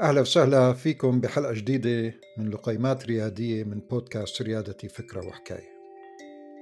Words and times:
أهلا 0.00 0.20
وسهلا 0.20 0.72
فيكم 0.72 1.20
بحلقة 1.20 1.52
جديدة 1.52 2.14
من 2.38 2.50
لقيمات 2.50 3.06
ريادية 3.06 3.64
من 3.64 3.80
بودكاست 3.90 4.42
ريادتي 4.42 4.88
فكرة 4.88 5.26
وحكاية. 5.26 5.68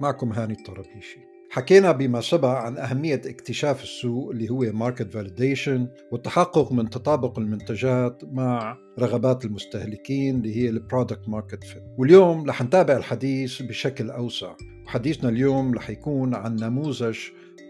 معكم 0.01 0.32
هاني 0.32 0.53
الطرابيشي. 0.53 1.19
حكينا 1.51 1.93
بما 1.93 2.21
سبق 2.21 2.49
عن 2.49 2.79
أهمية 2.79 3.22
اكتشاف 3.27 3.83
السوق 3.83 4.30
اللي 4.30 4.51
هو 4.51 4.72
market 4.72 5.12
validation 5.12 5.88
والتحقق 6.12 6.72
من 6.72 6.91
تطابق 6.91 7.39
المنتجات 7.39 8.22
مع 8.25 8.77
رغبات 8.99 9.45
المستهلكين 9.45 10.37
اللي 10.37 10.57
هي 10.57 10.68
ال 10.68 10.76
product 10.76 11.29
market 11.29 11.64
fit 11.64 11.82
واليوم 11.98 12.46
رح 12.46 12.62
نتابع 12.62 12.96
الحديث 12.96 13.62
بشكل 13.62 14.11
أوسع. 14.11 14.57
وحديثنا 14.87 15.29
اليوم 15.29 15.75
رح 15.75 15.91
يكون 15.91 16.34
عن 16.34 16.57
نموذج 16.57 17.18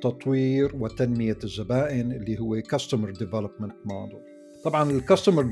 تطوير 0.02 0.76
وتنمية 0.76 1.38
الزبائن 1.44 2.12
اللي 2.12 2.40
هو 2.40 2.60
Customer 2.60 3.18
Development 3.18 3.74
Model. 3.90 4.35
طبعا 4.66 4.90
الكاستمر 4.90 5.42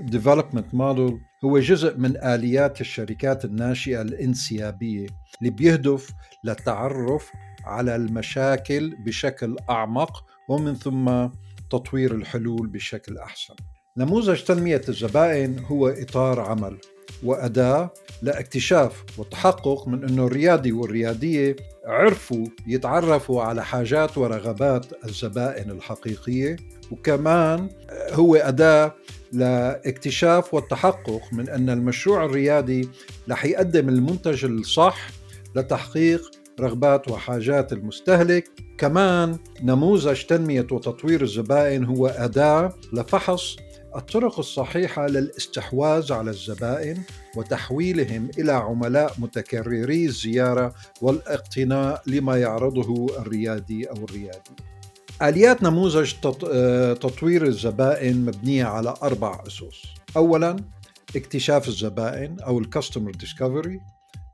ديفلوبمنت 0.00 0.74
موديل 0.74 1.20
هو 1.44 1.58
جزء 1.58 1.98
من 1.98 2.16
آليات 2.16 2.80
الشركات 2.80 3.44
الناشئة 3.44 4.02
الانسيابية 4.02 5.06
اللي 5.38 5.50
بيهدف 5.50 6.10
للتعرف 6.44 7.30
على 7.64 7.96
المشاكل 7.96 8.96
بشكل 9.06 9.56
أعمق 9.70 10.24
ومن 10.48 10.74
ثم 10.74 11.28
تطوير 11.70 12.14
الحلول 12.14 12.66
بشكل 12.66 13.18
أحسن. 13.18 13.54
نموذج 13.96 14.42
تنمية 14.42 14.82
الزبائن 14.88 15.58
هو 15.58 15.88
إطار 15.88 16.40
عمل 16.40 16.78
وأداة 17.24 17.90
لاكتشاف 18.22 19.04
والتحقق 19.18 19.88
من 19.88 20.08
إنه 20.08 20.26
الريادي 20.26 20.72
والريادية 20.72 21.56
عرفوا 21.86 22.46
يتعرفوا 22.66 23.42
على 23.42 23.64
حاجات 23.64 24.18
ورغبات 24.18 25.04
الزبائن 25.04 25.70
الحقيقية 25.70 26.56
وكمان 26.90 27.68
هو 28.14 28.36
أداة 28.36 28.94
لاكتشاف 29.32 30.54
والتحقق 30.54 31.20
من 31.32 31.48
أن 31.48 31.70
المشروع 31.70 32.24
الريادي 32.24 32.88
رح 33.30 33.44
يقدم 33.44 33.88
المنتج 33.88 34.44
الصح 34.44 35.08
لتحقيق 35.56 36.30
رغبات 36.60 37.08
وحاجات 37.08 37.72
المستهلك 37.72 38.50
كمان 38.78 39.38
نموذج 39.62 40.22
تنمية 40.22 40.66
وتطوير 40.70 41.22
الزبائن 41.22 41.84
هو 41.84 42.06
أداة 42.06 42.72
لفحص 42.92 43.56
الطرق 43.96 44.38
الصحيحة 44.38 45.06
للاستحواذ 45.06 46.12
على 46.12 46.30
الزبائن 46.30 47.02
وتحويلهم 47.36 48.30
إلى 48.38 48.52
عملاء 48.52 49.12
متكرري 49.18 50.04
الزيارة 50.04 50.74
والاقتناء 51.02 52.02
لما 52.06 52.38
يعرضه 52.38 53.06
الريادي 53.18 53.90
أو 53.90 53.94
الريادي. 53.94 54.50
آليات 55.22 55.62
نموذج 55.62 56.12
تطوير 57.00 57.46
الزبائن 57.46 58.24
مبنية 58.24 58.64
على 58.64 58.94
أربع 59.02 59.42
أسس. 59.46 59.82
اولا 60.16 60.56
اكتشاف 61.16 61.68
الزبائن 61.68 62.40
أو 62.40 62.58
ال 62.58 62.64
customer 62.64 63.10
discovery. 63.10 63.80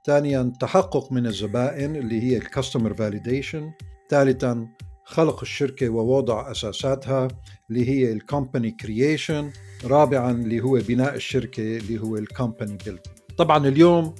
ثانيا 0.06 0.52
تحقق 0.60 1.12
من 1.12 1.26
الزبائن 1.26 1.96
اللي 1.96 2.22
هي 2.22 2.36
ال 2.36 2.43
customer 2.43 2.94
validation. 2.94 3.72
ثالثا 4.10 4.68
خلق 5.04 5.40
الشركة 5.40 5.88
ووضع 5.88 6.50
أساساتها 6.50 7.28
اللي 7.70 7.88
هي 7.88 8.12
ال 8.12 8.19
company 8.20 8.70
creation 8.70 9.50
رابعا 9.84 10.30
اللي 10.30 10.60
هو 10.60 10.80
بناء 10.88 11.14
الشركة 11.14 11.76
اللي 11.76 12.00
هو 12.00 12.16
ال 12.16 12.24
company 12.24 12.78
build 12.84 13.06
طبعا 13.38 13.68
اليوم 13.68 14.14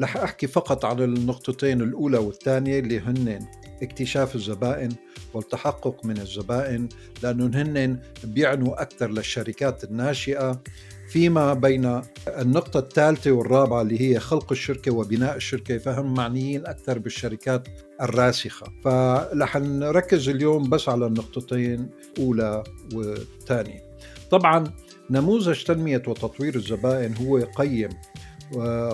رح 0.00 0.16
أحكي 0.16 0.46
فقط 0.46 0.84
على 0.84 1.04
النقطتين 1.04 1.80
الأولى 1.82 2.18
والثانية 2.18 2.78
اللي 2.78 3.00
هن 3.00 3.46
اكتشاف 3.82 4.34
الزبائن 4.34 4.88
والتحقق 5.34 6.04
من 6.04 6.18
الزبائن 6.18 6.88
لأنهم 7.22 7.54
هن 7.54 7.98
بيعنوا 8.24 8.82
أكثر 8.82 9.10
للشركات 9.10 9.84
الناشئة 9.84 10.62
فيما 11.08 11.54
بين 11.54 12.00
النقطة 12.28 12.78
الثالثة 12.78 13.30
والرابعة 13.30 13.82
اللي 13.82 14.00
هي 14.00 14.20
خلق 14.20 14.52
الشركة 14.52 14.92
وبناء 14.92 15.36
الشركة 15.36 15.78
فهم 15.78 16.14
معنيين 16.14 16.66
أكثر 16.66 16.98
بالشركات 16.98 17.68
الراسخة. 18.02 18.66
فرح 18.84 19.56
نركز 19.56 20.28
اليوم 20.28 20.70
بس 20.70 20.88
على 20.88 21.06
النقطتين 21.06 21.90
الأولى 22.18 22.64
والثانية. 22.94 23.82
طبعا 24.30 24.64
نموذج 25.10 25.62
تنمية 25.62 26.02
وتطوير 26.06 26.54
الزبائن 26.54 27.16
هو 27.16 27.38
قيم 27.38 27.90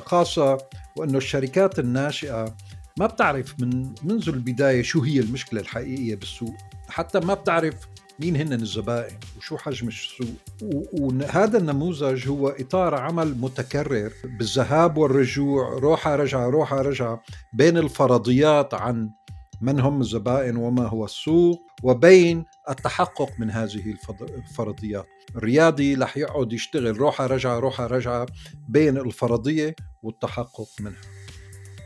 خاصة 0.07 0.59
وأنه 0.97 1.19
الشركات 1.19 1.79
الناشئة 1.79 2.57
ما 2.99 3.07
بتعرف 3.07 3.55
من 3.61 3.95
منذ 4.03 4.29
البداية 4.29 4.83
شو 4.83 5.01
هي 5.01 5.21
المشكلة 5.21 5.61
الحقيقية 5.61 6.15
بالسوق 6.15 6.55
حتى 6.89 7.21
ما 7.21 7.35
بتعرف 7.35 7.75
مين 8.21 8.37
هن 8.37 8.53
الزبائن 8.53 9.17
وشو 9.39 9.57
حجم 9.57 9.89
السوق. 9.89 10.27
وهذا 10.93 11.59
النموذج 11.59 12.29
هو 12.29 12.49
إطار 12.49 12.95
عمل 12.95 13.35
متكرر 13.41 14.13
بالذهاب 14.25 14.97
والرجوع 14.97 15.79
روحة 15.79 16.17
رجعة 16.17 16.49
روحة 16.49 16.83
رجعة 16.83 17.23
بين 17.53 17.79
الفرضيات 17.79 18.75
عن 18.75 19.11
من 19.61 19.81
هم 19.81 20.01
الزبائن 20.01 20.57
وما 20.57 20.87
هو 20.87 21.05
السوق 21.05 21.63
وبين 21.83 22.45
التحقق 22.71 23.31
من 23.39 23.51
هذه 23.51 23.97
الفرضيات. 24.21 25.07
الريادي 25.37 25.95
رح 25.95 26.17
يقعد 26.17 26.53
يشتغل 26.53 26.97
روحة 26.97 27.27
رجعة 27.27 27.59
روحة 27.59 27.87
رجعة 27.87 28.27
بين 28.69 28.97
الفرضية 28.99 29.77
والتحقق 30.03 30.69
منها. 30.81 31.22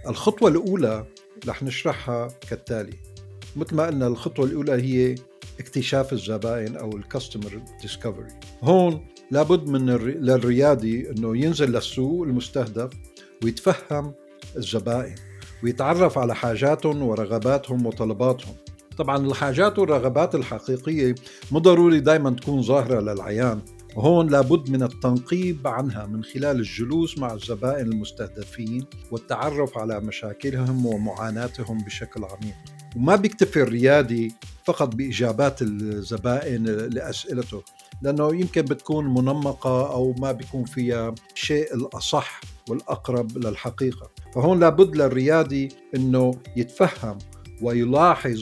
الخطوة 0.09 0.51
الأولى 0.51 1.05
رح 1.49 1.63
نشرحها 1.63 2.29
كالتالي. 2.51 2.97
مثل 3.57 3.77
ما 3.77 3.87
قلنا 3.87 4.07
الخطوة 4.07 4.47
الأولى 4.47 4.73
هي 4.73 5.15
اكتشاف 5.61 6.13
الزبائن 6.13 6.77
أو 6.77 6.97
الكاستمر 6.97 7.63
ديسكفري 7.83 8.29
هون 8.63 9.07
لابد 9.31 9.69
من 9.69 9.91
للريادي 9.97 11.11
إنه 11.11 11.37
ينزل 11.37 11.73
للسوق 11.73 12.23
المستهدف 12.23 12.91
ويتفهم 13.45 14.15
الزبائن 14.57 15.15
ويتعرف 15.65 16.19
على 16.19 16.35
حاجاتهم 16.35 17.03
ورغباتهم 17.03 17.87
وطلباتهم. 17.87 18.55
طبعا 18.99 19.27
الحاجات 19.27 19.79
والرغبات 19.79 20.35
الحقيقية 20.35 21.15
مو 21.53 21.59
ضروري 21.59 22.01
دايما 22.01 22.31
تكون 22.31 22.63
ظاهرة 22.63 23.01
للعيان. 23.01 23.61
وهون 23.97 24.29
لابد 24.29 24.71
من 24.71 24.83
التنقيب 24.83 25.67
عنها 25.69 26.07
من 26.07 26.25
خلال 26.25 26.57
الجلوس 26.57 27.19
مع 27.19 27.33
الزبائن 27.35 27.87
المستهدفين 27.87 28.85
والتعرف 29.11 29.79
على 29.79 30.01
مشاكلهم 30.01 30.87
ومعاناتهم 30.87 31.79
بشكل 31.79 32.25
عميق. 32.25 32.55
وما 32.97 33.17
بيكتفي 33.17 33.63
الريادي 33.63 34.33
فقط 34.65 34.95
بإجابات 34.95 35.63
الزبائن 35.63 36.65
لأسئلته 36.67 37.63
لأنه 38.03 38.35
يمكن 38.35 38.63
بتكون 38.63 39.05
منمقة 39.07 39.93
أو 39.93 40.13
ما 40.19 40.33
بيكون 40.33 40.65
فيها 40.65 41.15
شيء 41.35 41.75
الأصح 41.75 42.41
والأقرب 42.69 43.39
للحقيقة. 43.39 44.11
فهون 44.35 44.61
لابد 44.61 44.97
للريادي 44.97 45.69
إنه 45.95 46.31
يتفهم 46.57 47.19
ويلاحظ 47.63 48.41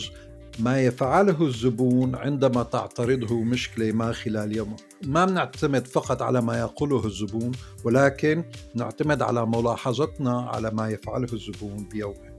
ما 0.59 0.81
يفعله 0.81 1.42
الزبون 1.42 2.15
عندما 2.15 2.62
تعترضه 2.62 3.42
مشكلة 3.42 3.92
ما 3.92 4.12
خلال 4.12 4.56
يومه. 4.56 4.76
ما 5.06 5.25
بنعتمد 5.25 5.87
فقط 5.87 6.22
على 6.22 6.41
ما 6.41 6.59
يقوله 6.59 7.06
الزبون 7.06 7.53
ولكن 7.84 8.44
نعتمد 8.75 9.22
على 9.22 9.47
ملاحظتنا 9.47 10.41
على 10.41 10.70
ما 10.70 10.88
يفعله 10.88 11.32
الزبون 11.32 11.88
بيومه. 11.93 12.34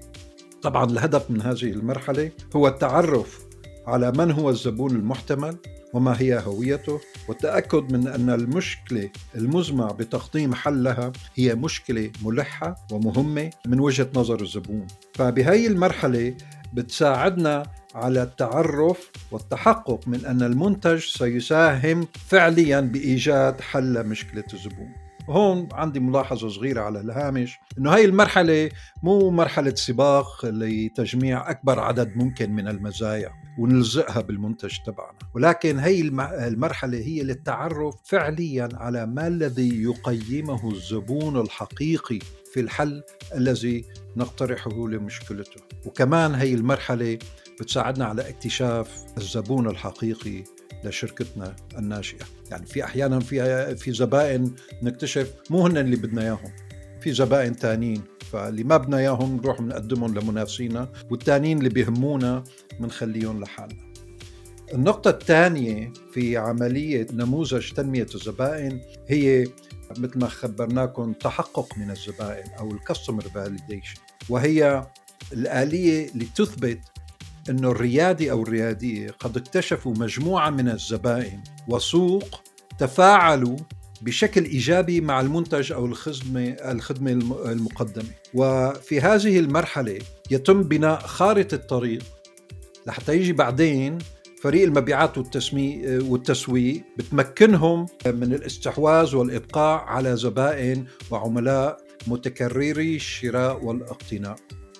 طبعا 0.62 0.86
الهدف 0.92 1.32
من 1.32 1.42
هذه 1.42 1.72
المرحلة 1.72 2.32
هو 2.56 2.68
التعرف 2.68 3.46
على 3.88 4.12
من 4.12 4.32
هو 4.32 4.50
الزبون 4.50 4.92
المحتمل 4.92 5.58
وما 5.94 6.22
هي 6.22 6.42
هويته 6.46 7.00
والتأكد 7.28 7.92
من 7.94 8.08
أن 8.08 8.30
المشكلة 8.30 9.10
المزمع 9.36 9.92
بتقديم 9.92 10.54
حل 10.54 10.84
لها 10.84 11.12
هي 11.36 11.56
مشكلة 11.56 12.12
ملحة 12.24 12.76
ومهمة 12.92 13.50
من 13.68 13.80
وجهة 13.80 14.08
نظر 14.16 14.42
الزبون. 14.42 14.88
فبهي 15.14 15.68
المرحلة 15.68 16.38
بتساعدنا 16.74 17.64
على 17.96 18.24
التعرف 18.24 19.12
والتحقق 19.32 20.08
من 20.08 20.26
أن 20.26 20.42
المنتج 20.42 21.00
سيساهم 21.00 22.08
فعليا 22.28 22.80
بإيجاد 22.80 23.62
حل 23.62 23.94
لمشكلة 23.94 24.44
الزبون. 24.54 24.92
هون 25.30 25.70
عندي 25.74 26.00
ملاحظة 26.00 26.50
صغيرة 26.50 26.82
على 26.82 27.00
الهامش 27.00 27.58
إنه 27.78 27.94
هاي 27.94 28.06
المرحلة 28.06 28.70
مو 29.04 29.32
مرحلة 29.32 29.76
سباق 29.76 30.46
لتجميع 30.46 31.50
أكبر 31.50 31.80
عدد 31.80 32.18
ممكن 32.18 32.52
من 32.52 32.68
المزايا 32.68 33.32
ونلزقها 33.60 34.22
بالمنتج 34.22 34.78
تبعنا. 34.86 35.18
ولكن 35.36 35.80
هي 35.80 36.02
المرحلة 36.48 36.98
هي 36.98 37.24
للتعرف 37.24 37.96
فعليا 38.04 38.70
على 38.74 39.06
ما 39.06 39.28
الذي 39.28 39.84
يقيمه 39.84 40.72
الزبون 40.72 41.42
الحقيقي 41.42 42.20
في 42.54 42.60
الحل 42.60 43.04
الذي 43.36 43.86
نقترحه 44.18 44.88
لمشكلته. 44.88 45.62
وكمان 45.86 46.36
هي 46.36 46.54
المرحلة 46.54 47.20
بتساعدنا 47.60 48.06
على 48.06 48.30
اكتشاف 48.30 49.06
الزبون 49.18 49.68
الحقيقي 49.70 50.44
لشركتنا 50.84 51.56
الناشئة. 51.78 52.26
يعني 52.52 52.66
في 52.66 52.84
أحيانا 52.84 53.20
في 53.20 53.76
في 53.76 53.92
زبائن 53.92 54.56
نكتشف 54.84 55.34
مو 55.50 55.66
هن 55.68 55.78
اللي 55.78 55.96
بدنا 55.96 56.22
إياهم 56.22 56.52
في 57.02 57.14
زبائن 57.14 57.56
تانيين 57.56 58.02
فاللي 58.32 58.64
ما 58.64 58.78
بدنا 58.78 58.98
إياهم 58.98 59.36
نروح 59.36 59.62
بنقدمهم 59.62 60.16
لمنافسينا 60.16 60.90
والتانيين 61.12 61.58
اللي 61.58 61.70
بيهمونا 61.70 62.44
بنخليهم 62.80 63.42
لحالنا. 63.42 63.86
النقطة 64.74 65.10
الثانية 65.10 65.94
في 66.14 66.38
عملية 66.38 67.08
نموذج 67.14 67.72
تنمية 67.72 68.08
الزبائن 68.16 68.82
هي 69.08 69.48
مثل 69.98 70.20
ما 70.20 70.28
خبرناكم 70.28 71.14
تحقق 71.14 71.78
من 71.78 71.92
الزبائن 71.92 72.52
أو 72.60 72.72
الكاستمر 72.72 73.22
فاليديشن 73.22 74.00
وهي 74.30 74.88
الآلية 75.34 76.08
لتثبت 76.16 76.80
أن 77.50 77.66
الريادي 77.66 78.32
أو 78.32 78.44
الريادية 78.44 79.10
قد 79.20 79.38
اكتشفوا 79.38 79.94
مجموعة 79.98 80.50
من 80.50 80.70
الزبائن 80.70 81.44
وسوق 81.68 82.42
تفاعلوا 82.80 83.58
بشكل 84.02 84.44
إيجابي 84.44 85.02
مع 85.02 85.22
المنتج 85.22 85.72
أو 85.72 85.86
الخدمه 85.86 86.50
الخدمة 86.50 87.12
المقدمة 87.52 88.10
وفي 88.34 89.02
هذه 89.02 89.40
المرحلة 89.40 90.00
يتم 90.32 90.62
بناء 90.64 91.00
خارطة 91.00 91.58
طريق 91.58 92.04
لحتى 92.88 93.18
يجي 93.18 93.34
بعدين 93.34 93.98
فريق 94.42 94.64
المبيعات 94.64 95.18
والتسويق 95.88 96.84
بتمكنهم 96.98 97.86
من 98.06 98.34
الاستحواذ 98.34 99.16
والإبقاء 99.16 99.84
على 99.84 100.18
زبائن 100.18 100.86
وعملاء 101.12 101.78
متكرري 102.08 102.96
الشراء 102.96 103.66
والاقتناء. 103.66 104.36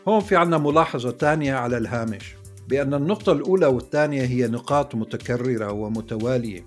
هون 0.08 0.20
في 0.20 0.36
عنا 0.36 0.58
ملاحظة 0.58 1.12
ثانية 1.12 1.54
على 1.54 1.78
الهامش 1.78 2.36
بأن 2.68 2.94
النقطة 2.94 3.32
الأولى 3.32 3.66
والثانية 3.66 4.22
هي 4.22 4.48
نقاط 4.48 4.96
متكررة 4.96 5.72
ومتوالية 5.72 6.66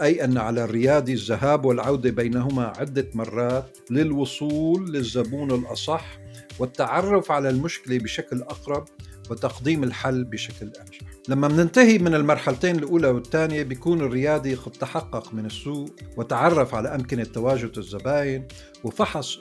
أي 0.00 0.24
أن 0.24 0.38
على 0.38 0.64
الريادي 0.64 1.12
الذهاب 1.12 1.64
والعودة 1.64 2.10
بينهما 2.10 2.72
عدة 2.76 3.08
مرات 3.14 3.78
للوصول 3.90 4.92
للزبون 4.92 5.50
الأصح 5.50 6.18
والتعرف 6.58 7.30
على 7.32 7.50
المشكلة 7.50 7.98
بشكل 7.98 8.42
أقرب 8.42 8.84
وتقديم 9.30 9.84
الحل 9.84 10.24
بشكل 10.24 10.66
أنجح 10.66 10.98
لما 11.28 11.48
مننتهي 11.48 11.98
من 11.98 12.14
المرحلتين 12.14 12.76
الأولى 12.76 13.08
والثانية 13.08 13.62
بيكون 13.62 14.00
الريادي 14.00 14.54
قد 14.54 14.72
تحقق 14.72 15.34
من 15.34 15.46
السوق 15.46 15.90
وتعرف 16.16 16.74
على 16.74 16.94
أمكنة 16.94 17.24
تواجد 17.24 17.78
الزباين 17.78 18.48
وفحص 18.84 19.36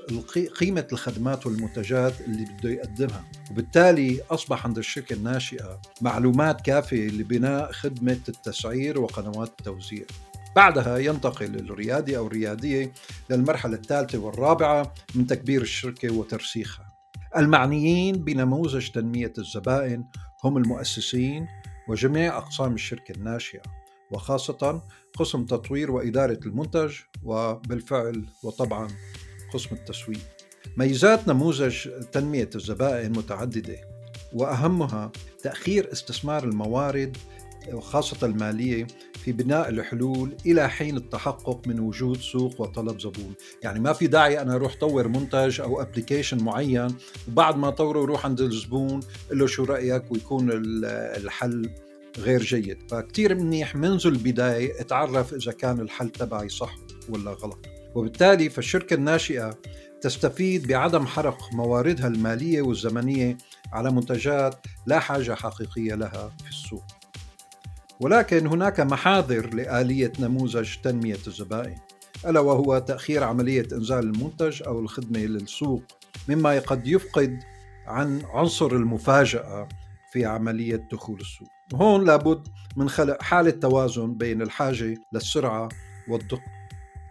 قيمة 0.59 0.87
الخدمات 0.91 1.45
والمنتجات 1.45 2.21
اللي 2.21 2.45
بده 2.45 2.69
يقدمها. 2.69 3.25
وبالتالي 3.51 4.21
أصبح 4.31 4.65
عند 4.65 4.77
الشركة 4.77 5.13
الناشئة 5.13 5.81
معلومات 6.01 6.61
كافية 6.61 7.07
لبناء 7.07 7.71
خدمة 7.71 8.19
التسعير 8.29 8.99
وقنوات 8.99 9.49
التوزيع. 9.49 10.05
بعدها 10.55 10.97
ينتقل 10.97 11.55
الريادي 11.55 12.17
أو 12.17 12.27
الريادية 12.27 12.93
للمرحلة 13.29 13.75
الثالثة 13.75 14.17
والرابعة 14.17 14.93
من 15.15 15.27
تكبير 15.27 15.61
الشركة 15.61 16.13
وترسيخها. 16.13 16.86
المعنيين 17.37 18.15
بنموذج 18.15 18.89
تنمية 18.89 19.33
الزبائن 19.37 20.05
هم 20.43 20.57
المؤسسين 20.57 21.47
وجميع 21.89 22.37
أقسام 22.37 22.73
الشركة 22.73 23.11
الناشئة 23.11 23.61
وخاصة 24.11 24.81
قسم 25.17 25.45
تطوير 25.45 25.91
وإدارة 25.91 26.39
المنتج 26.45 26.95
وبالفعل 27.23 28.25
وطبعا 28.43 28.87
قسم 29.53 29.75
التسويق. 29.75 30.19
ميزات 30.77 31.27
نموذج 31.27 31.89
تنمية 32.11 32.49
الزبائن 32.55 33.11
متعددة 33.11 33.77
وأهمها 34.33 35.11
تأخير 35.43 35.91
استثمار 35.91 36.43
الموارد 36.43 37.17
وخاصة 37.73 38.27
المالية 38.27 38.87
في 39.27 39.33
بناء 39.33 39.69
الحلول 39.69 40.35
إلى 40.45 40.69
حين 40.69 40.97
التحقق 40.97 41.67
من 41.67 41.79
وجود 41.79 42.17
سوق 42.17 42.61
وطلب 42.61 42.99
زبون. 42.99 43.33
يعني 43.63 43.79
ما 43.79 43.93
في 43.93 44.07
داعي 44.07 44.41
أنا 44.41 44.55
أروح 44.55 44.75
طور 44.75 45.07
منتج 45.07 45.61
أو 45.61 45.81
أبليكيشن 45.81 46.43
معين 46.43 46.87
وبعد 47.27 47.57
ما 47.57 47.69
طوره 47.69 48.05
روح 48.05 48.25
عند 48.25 48.41
الزبون 48.41 48.99
له 49.31 49.47
شو 49.47 49.63
رأيك 49.63 50.11
ويكون 50.11 50.49
الحل 50.53 51.69
غير 52.17 52.41
جيد. 52.41 52.77
فكتير 52.89 53.35
منيح 53.35 53.75
منذ 53.75 54.07
البداية 54.07 54.81
أتعرف 54.81 55.33
إذا 55.33 55.51
كان 55.51 55.79
الحل 55.79 56.09
تبعي 56.09 56.49
صح 56.49 56.75
ولا 57.09 57.31
غلط. 57.31 57.65
وبالتالي 57.95 58.49
فالشركة 58.49 58.93
الناشئة 58.93 59.57
تستفيد 60.01 60.67
بعدم 60.67 61.05
حرق 61.05 61.53
مواردها 61.53 62.07
المالية 62.07 62.61
والزمنية 62.61 63.37
على 63.73 63.91
منتجات 63.91 64.55
لا 64.85 64.99
حاجة 64.99 65.33
حقيقية 65.33 65.95
لها 65.95 66.31
في 66.43 66.49
السوق. 66.49 66.96
ولكن 67.99 68.47
هناك 68.47 68.79
محاذر 68.79 69.53
لآلية 69.53 70.11
نموذج 70.19 70.75
تنمية 70.83 71.17
الزبائن 71.27 71.75
ألا 72.25 72.39
وهو 72.39 72.79
تأخير 72.79 73.23
عملية 73.23 73.67
إنزال 73.73 73.99
المنتج 73.99 74.63
أو 74.63 74.79
الخدمة 74.79 75.19
للسوق 75.19 75.83
مما 76.27 76.59
قد 76.59 76.87
يفقد 76.87 77.39
عن 77.87 78.21
عنصر 78.25 78.71
المفاجأة 78.71 79.67
في 80.13 80.25
عملية 80.25 80.87
دخول 80.91 81.19
السوق. 81.19 81.47
هون 81.73 82.05
لابد 82.05 82.47
من 82.77 82.89
خلق 82.89 83.21
حالة 83.21 83.51
توازن 83.51 84.13
بين 84.13 84.41
الحاجة 84.41 84.97
للسرعة 85.13 85.69
والدقة. 86.09 86.57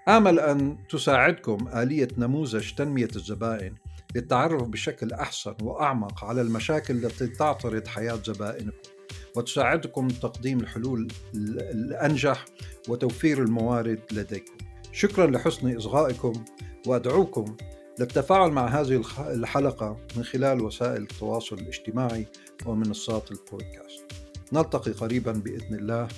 آمل 0.08 0.40
أن 0.40 0.78
تساعدكم 0.88 1.68
آلية 1.68 2.08
نموذج 2.18 2.74
تنمية 2.74 3.08
الزبائن 3.16 3.74
للتعرف 4.14 4.62
بشكل 4.62 5.12
أحسن 5.12 5.54
وأعمق 5.62 6.24
على 6.24 6.40
المشاكل 6.40 7.04
التي 7.04 7.26
تعترض 7.26 7.86
حياة 7.86 8.18
زبائنكم 8.24 8.95
وتساعدكم 9.36 10.08
تقديم 10.08 10.60
الحلول 10.60 11.08
الأنجح 11.34 12.44
وتوفير 12.88 13.42
الموارد 13.42 14.00
لديكم. 14.12 14.56
شكرا 14.92 15.26
لحسن 15.26 15.76
إصغائكم 15.76 16.44
وأدعوكم 16.86 17.56
للتفاعل 18.00 18.50
مع 18.50 18.66
هذه 18.66 19.02
الحلقة 19.20 19.96
من 20.16 20.24
خلال 20.24 20.62
وسائل 20.62 21.02
التواصل 21.02 21.58
الاجتماعي 21.58 22.26
ومنصات 22.66 23.30
البودكاست. 23.30 24.12
نلتقي 24.52 24.92
قريبا 24.92 25.32
بإذن 25.32 25.74
الله. 25.74 26.08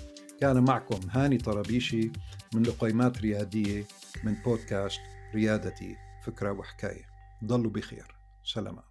كان 0.40 0.64
معكم 0.64 1.00
هاني 1.10 1.38
طرابيشي 1.38 2.10
من 2.54 2.62
لقيمات 2.62 3.20
ريادية 3.20 3.84
من 4.24 4.34
بودكاست 4.44 5.00
ريادتي 5.34 5.96
فكرة 6.26 6.52
وحكاية. 6.52 7.04
ضلوا 7.44 7.70
بخير. 7.70 8.16
سلامات. 8.44 8.87